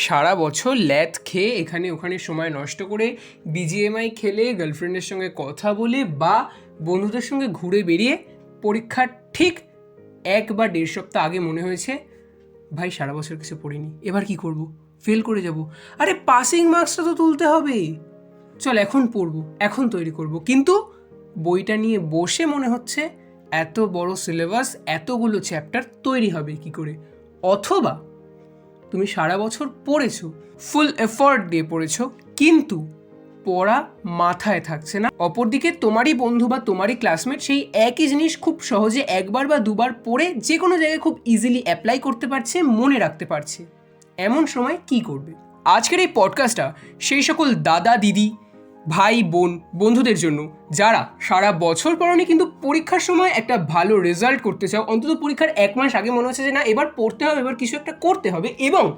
[0.00, 6.04] সারা বছর ল্যাথ খেয়ে এখানে ওখানে সময় নষ্ট করে বিজিএমআই খেলে গার্লফ্রেন্ডের সঙ্গে কথা বলে
[6.22, 6.36] বা
[6.80, 8.14] বন্ধুদের সঙ্গে ঘুরে বেরিয়ে
[8.62, 9.54] পরীক্ষার ঠিক
[10.38, 11.92] এক বা দেড় সপ্তাহ আগে মনে হয়েছে,
[12.74, 14.60] ভাই, সারা বছর কিছু পড়িনি, এবার কি করব?
[15.04, 15.58] ফেল করে যাব।
[15.98, 17.78] আরে পাসিং মার্কসটা তো তুলতে হবে।
[18.60, 20.74] চল, এখন পড়ব, এখন তৈরি করব। কিন্তু
[21.38, 23.10] বইটা নিয়ে বসে মনে হচ্ছে
[23.50, 26.94] এত বড় সিলেবাস এতগুলো চ্যাপ্টার তৈরি হবে কি করে?
[27.42, 27.92] অথবা
[28.90, 30.26] তুমি সারা বছর পড়েছো
[30.60, 32.02] ফুল এফোর্ট দিয়ে পড়েছো,
[32.36, 32.78] কিন্তু
[33.44, 39.00] পড়া মাথায় থাকছে না। অপরদিকে তোমারই বন্ধু বা তোমারই ক্লাসমেট সেই একই জিনিস খুব সহজে
[39.00, 43.60] একবার বা দুবার পড়ে যে কোনো জায়গায় খুব ইজিলি অ্যাপ্লাই করতে পারছে, মনে রাখতে পারছে।
[44.18, 45.32] এমন সময় কি করবে?
[45.64, 46.66] আজকের এই পডকাস্টটা
[47.00, 48.26] সেই সকল দাদা, দিদি
[48.88, 54.68] ভাই, বোন, বন্ধুদের জন্য। যারা সারা বছর পড়নি কিন্তু পরীক্ষার সময় একটা ভালো রেজাল্ট করতে
[54.68, 57.76] চাও, অন্তত পরীক্ষার এক মাস আগে মনে হচ্ছে যে না, এবার পড়তে হবে, এবার কিছু
[57.76, 58.92] একটা করতে হবে। এবং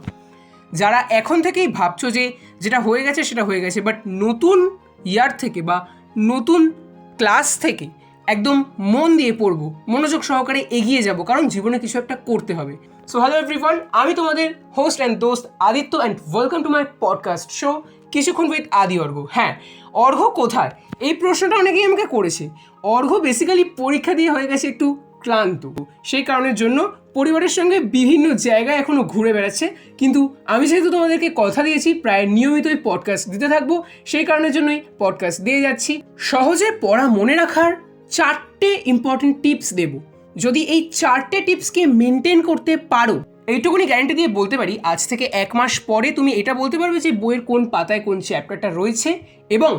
[0.73, 5.63] যারা এখন থেকেই ভাবছ যে যেটা হয়ে গেছে, সেটা হয়ে গেছে বাট নতুন ইয়ার থেকে
[5.63, 5.87] বা
[6.19, 6.73] নতুন
[7.17, 7.89] ক্লাস থেকে
[8.27, 12.77] একদম মন দিয়ে পড়ব, মনোযোগ সহকারে এগিয়ে যাব, কারণ জীবনে কিছু একটা করতে হবে।
[13.09, 17.83] সো হ্যালো এভরিওয়ান আমি তোমাদের হোস্ট অ্যান্ড দোস্ত Aditya and welcome to my podcast show
[18.13, 19.57] কিছুক্ষণ উইথ আদি অর্ঘ। হ্যাঁ
[19.93, 20.71] অর্ঘ কোথায়?
[21.01, 22.51] এই প্রশ্নটা অনেকেই আমাকে করেছে।
[22.83, 25.71] অর্ঘ বেসিক্যালি পরীক্ষা দিয়ে হয়ে গেছে একটু ক্লান্ত।
[26.05, 31.63] সেই কারণের জন্য পরিবারের সঙ্গে বিভিন্ন জায়গায় এখনও ঘুরে বেড়াচ্ছে। কিন্তু আমি যেহেতু তোমাদেরকে কথা
[31.63, 37.09] দিয়েছি, প্রায় নিয়মিত নিয়মিতই পডকাস্ট দিতে থাকব, সেই কারণের জন্যই পডকাস্ট দিয়ে যাচ্ছি। সহজে পড়া
[37.09, 37.73] মনে রাখার
[38.11, 40.01] চারটে ইম্পর্টেন্ট টিপস দেব।
[40.37, 45.51] যদি এই চারটে টিপসকে মেনটেন করতে পারো এইটুকুনি গ্যারান্টি দিয়ে বলতে পারি, আজ থেকে এক
[45.59, 49.11] মাস পরে তুমি এটা বলতে পারবে যে বইয়ের কোন পাতায় কোন চ্যাপ্টারটা রয়েছে
[49.57, 49.73] এবং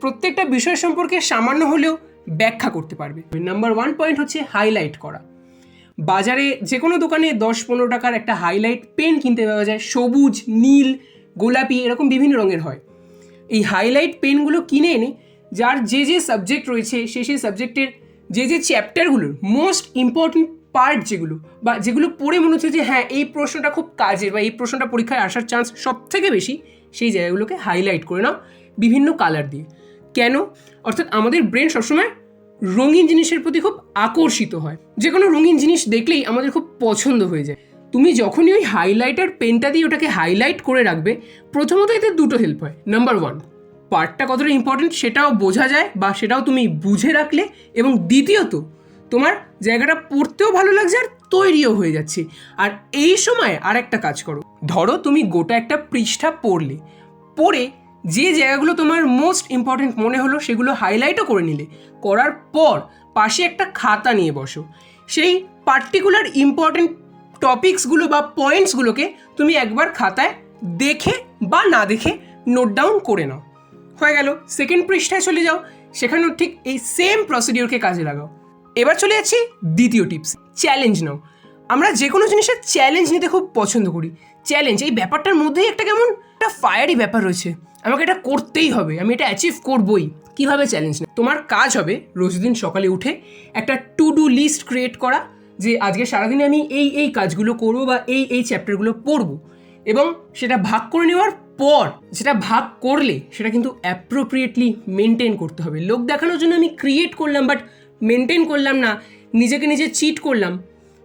[0.00, 1.94] প্রত্যেকটা বিষয় সম্পর্কে সামান্য হলেও
[2.40, 5.20] ব্যাখ্যা করতে পারবে। নাম্বার ওয়ান পয়েন্ট হচ্ছে হাইলাইট করা।
[5.98, 10.88] বাজারে যে কোনো দোকানে দশ পনেরো টাকার একটা হাইলাইট পেন কিনতে পাওয়া যায়, সবুজ, নীল,
[11.36, 12.80] গোলাপি এরকম বিভিন্ন রঙের হয়।
[13.50, 15.10] এই হাইলাইট পেনগুলো কিনে এনে
[15.52, 17.88] যার যে যে সাবজেক্ট রয়েছে, সে সেই সাবজেক্টের
[18.30, 23.24] যে যে চ্যাপ্টারগুলোর মোস্ট ইম্পর্টেন্ট পার্ট যেগুলো বা যেগুলো পড়ে মনে হচ্ছে যে হ্যাঁ এই
[23.24, 26.58] প্রশ্নটা খুব কাজের বা এই প্রশ্নটা পরীক্ষায় আসার চান্স সব থেকে বেশি,
[26.92, 28.34] সেই জায়গাগুলোকে হাইলাইট করে নাও
[28.78, 29.64] বিভিন্ন কালার দিয়ে।
[30.14, 30.40] কেন?
[30.84, 32.10] অর্থাৎ আমাদের ব্রেন সবসময়
[32.62, 37.44] রঙিন জিনিসের প্রতি খুব আকর্ষিত হয়। যে কোনো রঙিন জিনিস দেখলেই আমাদের খুব পছন্দ হয়ে
[37.44, 37.58] যায়।
[37.92, 41.20] তুমি যখনই ওই হাইলাইটার পেনটা দিয়ে ওটাকে হাইলাইট করে রাখবে,
[41.52, 43.40] প্রথমত এতে দুটো হেল্প হয়। নাম্বার ওয়ান
[43.90, 48.62] পার্টটা কতটা ইম্পর্টেন্ট সেটাও বোঝা যায় বা সেটাও তুমি বুঝে রাখলে এবং দ্বিতীয়ত
[49.10, 52.24] তোমার জায়গাটা পড়তেও ভালো লাগছে আর তৈরিও হয়ে যাচ্ছে।
[52.56, 56.78] আর এই সময় আর একটা কাজ করো। ধরো তুমি গোটা একটা পৃষ্ঠা পড়লে।
[57.36, 57.70] পড়ে
[58.06, 61.66] যে জায়গাগুলো তোমার মোস্ট ইম্পর্টেন্ট মনে হলো সেগুলো হাইলাইটও করে নিলে।
[62.02, 62.80] করার পর
[63.14, 64.64] পাশে একটা খাতা নিয়ে বসো।
[65.06, 66.90] সেই পার্টিকুলার ইম্পর্টেন্ট
[67.40, 72.18] টপিকসগুলো বা পয়েন্টসগুলোকে তুমি একবার খাতায় দেখে বা না দেখে
[72.48, 73.42] নোট ডাউন করে নাও।
[74.00, 75.64] হয়ে গেল। সেকেন্ড পৃষ্ঠায় চলে যাও।
[75.94, 78.37] সেখানেও ঠিক এই সেম প্রসিডিওরকে কাজে লাগাও।
[78.82, 79.38] এবার চলে যাচ্ছি
[79.78, 80.30] দ্বিতীয় টিপস
[80.62, 81.16] চ্যালেঞ্জ নাও।
[81.74, 84.08] আমরা যে কোনো জিনিসের চ্যালেঞ্জ নিতে খুব পছন্দ করি।
[84.48, 87.48] চ্যালেঞ্জ এই ব্যাপারটার মধ্যেই একটা কেমন, একটা ফায়ারি ব্যাপার রয়েছে।
[87.86, 90.04] আমাকে এটা করতেই হবে, আমি এটা অ্যাচিভ করবই।
[90.36, 93.10] কীভাবে চ্যালেঞ্জ নেই তোমার কাজ হবে রোজ দিন সকালে উঠে
[93.60, 95.18] একটা টু ডু লিস্ট ক্রিয়েট করা,
[95.64, 99.30] যে আজকে সারাদিনে আমি এই এই কাজগুলো করব বা এই এই চ্যাপ্টারগুলো পড়ব।
[99.92, 100.06] এবং
[100.38, 101.86] সেটা ভাগ করে নেওয়ার পর,
[102.18, 104.68] সেটা ভাগ করলে সেটা কিন্তু অ্যাপ্রোপ্রিয়েটলি
[104.98, 107.60] মেনটেন করতে হবে। লোক দেখানোর জন্য আমি ক্রিয়েট করলাম বাট
[108.02, 108.90] মেনটেন করলাম না,
[109.40, 110.52] নিজেকে নিজে চিট করলাম,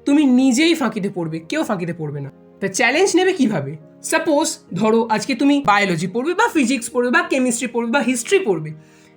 [0.08, 2.30] তুমি নিজেই ফাঁকিতে পড়বে, কেউ ফাঁকিতে পড়বে না।
[2.62, 3.72] তা চ্যালেঞ্জ নেবে কীভাবে?
[4.12, 8.72] সাপোজ ধরো আজকে তুমি বায়োলজি পড়বে বা ফিজিক্স পড়বে বা কেমিস্ট্রি পড়বে বা হিস্ট্রি পড়বে,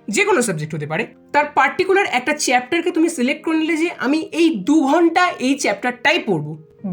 [0.07, 4.19] যে কোনো সাবজেক্ট হতে পারে, তার পার্টিকুলার একটা চ্যাপ্টারকে তুমি সিলেক্ট করে নিলে যে আমি
[4.39, 6.47] এই দু ঘণ্টা এই চ্যাপ্টারটাই পড়ব।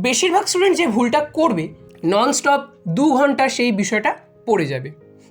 [0.07, 1.65] বেশিরভাগ স্টুডেন্ট যে ভুলটা করবে
[2.13, 2.61] নন স্টপ
[2.99, 4.11] দু ঘণ্টা সেই বিষয়টা
[4.47, 4.89] পড়ে যাবে।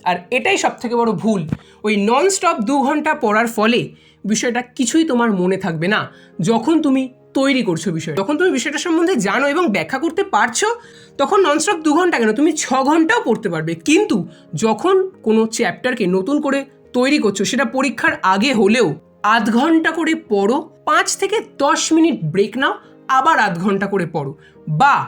[0.10, 1.42] আর এটাই সব থেকে বড় ভুল,
[1.84, 3.82] ওই নন স্টপ দু ঘণ্টা পড়ার ফলে
[4.26, 6.08] বিষয়টা কিছুই তোমার মনে থাকবে না।
[6.42, 10.66] যখন তুমি তৈরি করছ বিষয় যখন তুমি বিষয়টা সম্বন্ধে জানো এবং ব্যাখ্যা করতে পারছ,
[11.18, 12.32] তখন ননস্টপ দু ঘণ্টা কেন?
[12.32, 18.12] তুমি ছ ঘন্টাও পড়তে পারবে। কিন্তু যখন কোনো চ্যাপ্টারকে নতুন করে তৈরি করছ, সেটা পরীক্ষার
[18.24, 22.74] আগে হলেও আধ ঘণ্টা করে পড়ো, পাঁচ থেকে দশ মিনিট ব্রেক নাও,
[23.08, 24.36] আবার আধ ঘণ্টা করে পড়ো।
[24.70, 25.08] বা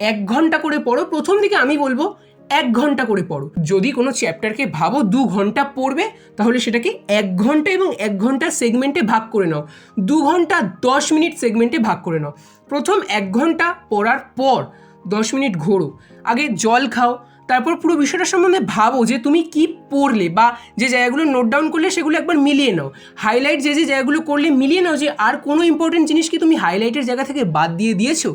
[0.00, 2.14] এক ঘণ্টা করে পড়ো। প্রথম দিকে আমি বলব
[2.50, 6.04] এক ঘণ্টা করে পড়ো। যদি কোনো চ্যাপ্টারকে ভাবো দু ঘণ্টা পড়বে,
[6.36, 9.66] তাহলে সেটাকে এক ঘণ্টা এবং এক ঘণ্টা সেগমেন্টে ভাগ করে নাও।
[10.00, 12.32] দু ঘণ্টা দশ মিনিট সেগমেন্টে ভাগ করে নাও।
[12.68, 14.64] প্রথম এক ঘণ্টা পড়ার পর
[15.08, 17.18] দশ মিনিট ঘোরো। আগে জল খাও,
[17.48, 21.90] তারপর পুরো বিষয়টা সম্বন্ধে ভাবো যে তুমি কি পড়লে বা যে জায়গাগুলো নোট ডাউন করলে
[21.90, 26.08] সেগুলো একবার মিলিয়ে নাও। হাইলাইট যে যে জায়গাগুলো করলে মিলিয়ে নাও যে আর কোনো ইম্পর্টেন্ট
[26.08, 28.26] জিনিস কি তুমি হাইলাইটের জায়গা থেকে বাদ দিয়ে দিয়েছ?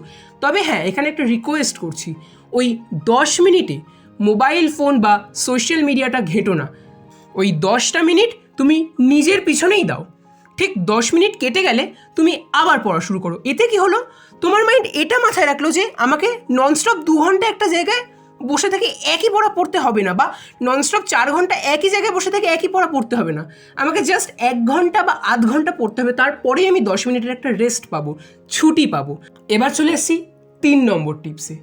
[0.42, 2.14] তবে হ্যাঁ এখানে একটা রিকোয়েস্ট করছি।
[2.54, 6.68] ওই দশ মিনিটে মোবাইল ফোন বা সোশ্যাল মিডিয়াটা ঘেঁটো না।
[7.36, 10.06] ওই দশটা মিনিট তুমি নিজের পিছনেই দাও।
[10.58, 14.00] ঠিক দশ মিনিট কেটে গেলে তুমি আবার পড়া শুরু করো। এতে কি হলো?
[14.42, 18.04] তোমার মাইন্ড এটা মাথায় রাখল যে আমাকে ননস্টপ দু ঘণ্টা একটা জায়গায়
[18.44, 22.48] বসে থেকে একই পড়া পড়তে হবে না বা ননস্টপ চার ঘণ্টা একই জায়গায় বসে থেকে
[22.48, 26.68] একই পড়া পড়তে হবে না। আমাকে জাস্ট এক ঘণ্টা বা আধ ঘণ্টা পড়তে হবে। তারপরেই
[26.68, 28.18] আমি দশ মিনিটের একটা রেস্ট পাবো,
[28.50, 29.18] ছুটি পাবো।
[29.50, 30.26] এবার চলে এসেছি
[30.62, 31.56] তিন নম্বর টিপসে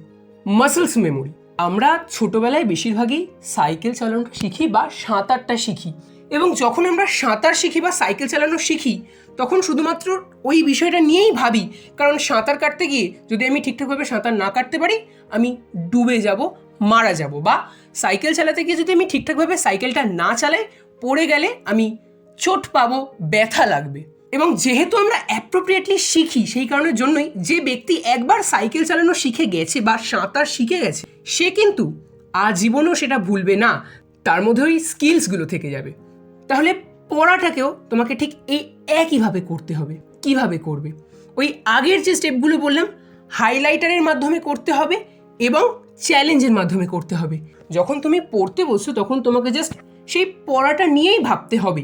[0.45, 5.93] মাসেলস মেমোরি আমরা ছোটোবেলায় বেশিরভাগই সাইকেল চালানোটা শিখি বা সাঁতারটা শিখি।
[6.29, 9.01] এবং যখন আমরা সাঁতার শিখি বা সাইকেল চালানো শিখি,
[9.37, 14.49] তখন শুধুমাত্র ওই বিষয়টা নিয়েই ভাবি। কারণ সাঁতার কাটতে গিয়ে যদি আমি ঠিকঠাকভাবে সাঁতার না
[14.49, 14.99] কাটতে পারি,
[15.29, 16.49] আমি ডুবে যাব,
[16.81, 20.63] মারা যাব বা সাইকেল চালাতে গিয়ে যদি আমি ঠিকঠাকভাবে সাইকেলটা না চালাই,
[21.01, 21.97] পড়ে গেলে আমি
[22.37, 28.43] চোট পাবো, ব্যথা লাগবে। এবং যেহেতু আমরা অ্যাপ্রোপ্রিয়েটলি শিখি, সেই কারণের জন্যই যে ব্যক্তি একবার
[28.43, 32.01] সাইকেল চালানো শিখে গেছে বা সাঁতার শিখে গেছে, সে কিন্তু
[32.33, 33.85] আজীবনও সেটা ভুলবে না।
[34.23, 35.93] তার মধ্যে ওই স্কিলসগুলো থেকে যাবে।
[36.47, 36.73] তাহলে
[37.09, 40.91] পড়াটাকেও তোমাকে ঠিক এই একইভাবে করতে হবে। কীভাবে করবে?
[41.35, 42.87] ওই আগের যে স্টেপগুলো বললাম
[43.29, 45.03] হাইলাইটারের মাধ্যমে করতে হবে
[45.39, 47.39] এবং চ্যালেঞ্জের মাধ্যমে করতে হবে।
[47.71, 49.73] যখন তুমি পড়তে বসছো, তখন তোমাকে জাস্ট
[50.07, 51.83] সেই পড়াটা নিয়েই ভাবতে হবে।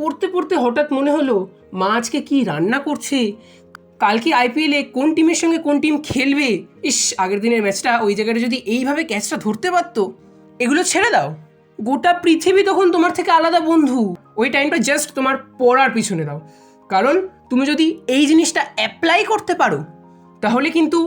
[0.00, 1.36] পড়তে পড়তে হঠাৎ মনে হলো,
[1.72, 3.32] মা আজকে কি রান্না করছে?
[3.98, 6.48] কালকে আইপিএলে কোন টিমের সঙ্গে কোন টিম খেলবে?
[6.82, 10.02] ইস, আগের দিনের ম্যাচটা ওই জায়গাটা যদি এইভাবে ক্যাচটা ধরতে পারতো,
[10.58, 11.28] এগুলো ছেড়ে দাও।
[11.78, 14.00] গোটা পৃথিবী তখন তোমার থেকে আলাদা বন্ধু।
[14.36, 16.40] ওই টাইমটা জাস্ট তোমার পড়ার পিছনে দাও।
[16.88, 17.14] কারণ
[17.50, 19.84] তুমি যদি এই জিনিসটা অ্যাপ্লাই করতে পারো,
[20.40, 20.98] তাহলে কিন্তু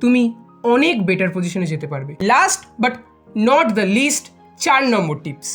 [0.00, 0.22] তুমি
[0.64, 2.94] অনেক বেটার পজিশনে যেতে পারবে। Last but
[3.50, 4.24] not the least
[4.58, 5.50] চার নম্বর টিপস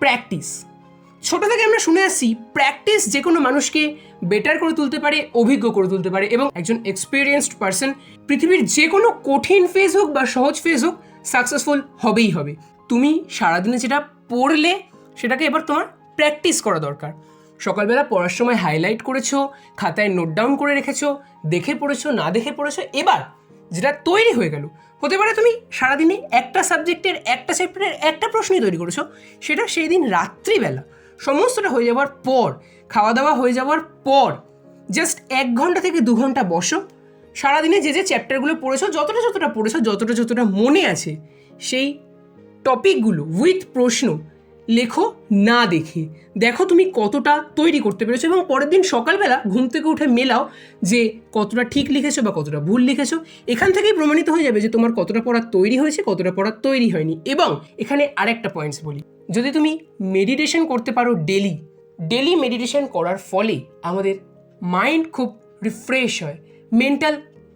[0.00, 0.48] প্র্যাকটিস
[1.22, 2.26] ছোট থেকে আমরা শুনে আসছি
[2.56, 3.82] প্র্যাকটিস যে কোনো মানুষকে
[4.30, 7.90] বেটার করে তুলতে পারে, অভিজ্ঞ করে তুলতে পারে এবং একজন এক্সপিরিয়েন্সড পার্সন
[8.28, 10.94] পৃথিবীর যে কোনো কঠিন ফেজ হোক বা সহজ ফেজ হোক
[11.32, 12.52] সাকসেসফুল হবেই হবে।
[12.90, 13.98] তুমি সারাদিনে যেটা
[14.32, 14.72] পড়লে,
[15.20, 15.84] সেটাকে এবার তোমার
[16.16, 17.12] প্র্যাকটিস করা দরকার।
[17.66, 19.30] সকালবেলা পড়ার সময় হাইলাইট করেছ,
[19.80, 21.08] খাতায় নোট ডাউন করে রেখেছো,
[21.54, 23.20] দেখে পড়েছো, না দেখে পড়েছো, এবার
[23.74, 24.64] যেটা তৈরি হয়ে গেল,
[25.02, 28.98] হতে পারে তুমি সারাদিনে একটা সাবজেক্টের একটা চ্যাপ্টারের একটা প্রশ্নই তৈরি করেছ,
[29.46, 30.82] সেটা সেই দিন রাত্রিবেলা
[31.18, 32.48] সমস্তটা হয়ে যাওয়ার পর
[32.90, 34.30] খাওয়া দাওয়া হয়ে যাওয়ার পর
[34.90, 36.78] জাস্ট এক ঘণ্টা থেকে দু ঘণ্টা বসো।
[37.34, 41.16] সারাদিনে যে যে চ্যাপ্টারগুলো পড়েছো, যতটা যতটা পড়েছো, যতটা যতটা মনে আছে,
[41.60, 41.98] সেই
[42.64, 44.18] টপিকগুলো উইথ প্রশ্ন
[44.68, 45.04] লেখো,
[45.48, 50.06] না দেখে। দেখো তুমি কতটা তৈরি করতে পেরেছ এবং পরের দিন সকালবেলা ঘুম থেকে উঠে
[50.06, 50.42] মেলাও
[50.82, 51.00] যে
[51.32, 53.16] কতটা ঠিক লিখেছো বা কতটা ভুল লিখেছো,
[53.46, 57.14] এখান থেকেই প্রমাণিত হয়ে যাবে যে তোমার কতটা পড়া তৈরি হয়েছে, কতটা পড়া তৈরি হয়নি।
[57.24, 61.54] এবং এখানে আরেকটা পয়েন্টস বলি। যদি তুমি মেডিটেশন করতে পারো ডেলি
[62.08, 64.14] ডেলি মেডিটেশন করার ফলে আমাদের
[64.62, 65.28] মাইন্ড খুব
[65.64, 66.38] রিফ্রেশ হয়
[66.72, 67.14] মেন্টাল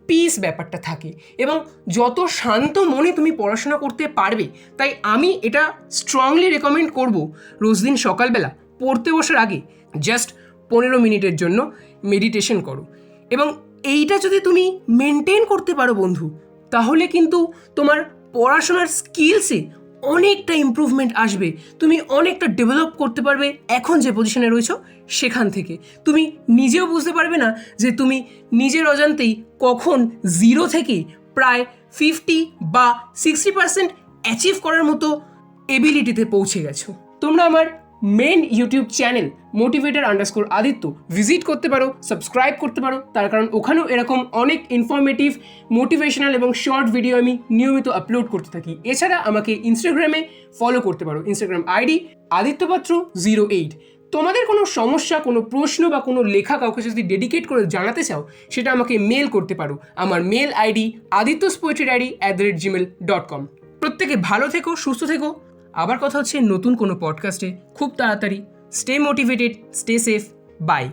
[0.08, 1.56] পিস ব্যাপারটা থাকে এবং
[1.88, 4.46] যত শান্ত মনে তুমি পড়াশোনা করতে পারবে,
[4.76, 7.16] তাই আমি এটা স্ট্রংলি রেকমেন্ড করব
[7.60, 9.60] রোজ দিন সকালবেলা পড়তে বসার আগে
[9.98, 10.28] জাস্ট
[10.70, 11.58] পনেরো মিনিটের জন্য
[12.04, 12.82] মেডিটেশন করো।
[13.30, 13.46] এবং
[13.84, 16.26] এইটা যদি তুমি মেনটেন করতে পারো বন্ধু,
[16.70, 17.38] তাহলে কিন্তু
[17.76, 17.98] তোমার
[18.32, 19.58] পড়াশোনার স্কিলসে
[20.02, 26.36] অনেকটা ইম্প্রুভমেন্ট আসবে। তুমি অনেকটা ডেভেলপ করতে পারবে এখন যে পজিশনে রয়েছো সেখান থেকে। তুমি
[26.48, 30.10] নিজেও বুঝতে পারবে না যে তুমি নিজের অজান্তেই কখন
[30.40, 35.20] জিরো থেকে প্রায় ফিফটি বা সিক্সটি পার্সেন্ট অ্যাচিভ করার মতো
[35.68, 37.66] এবিলিটিতে পৌঁছে গেছো। তোমরা আমার
[38.02, 39.26] main YouTube channel
[39.60, 40.84] motivator underscore Aditya
[41.16, 45.30] visit করতে পারো সাবস্ক্রাইব করতে পারো, তার কারণ ওখানেও এরকম অনেক ইনফরমেটিভ
[45.78, 50.20] মোটিভেশনাল এবং শর্ট ভিডিও আমি নিয়মিত আপলোড করতে থাকি। এছাড়া আমাকে ইনস্টাগ্রামে
[50.58, 51.96] ফলো করতে পারো। Instagram ID
[52.38, 52.90] Adityapatra
[53.24, 53.72] zero eight
[54.12, 58.22] তোমাদের কোনো সমস্যা, কোনো প্রশ্ন বা কোনো লেখা কাউকে যদি ডেডিকেট করে জানাতে চাও,
[58.54, 60.84] সেটা আমাকে মেল করতে পারো। আমার mail ID
[61.20, 63.42] Aditya poetry diary at the rate Gmail dot com
[63.80, 65.28] প্রত্যেকে ভালো থেকো, সুস্থ থেকো।
[65.72, 70.24] আবার কথা হচ্ছে নতুন কোনো পডকাস্টে খুব তাড়াতাড়ি। Stay motivated stay safe
[70.60, 70.88] bye